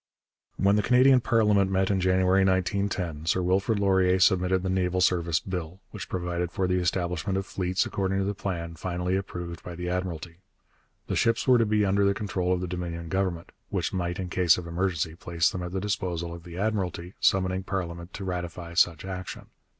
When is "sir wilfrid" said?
3.27-3.77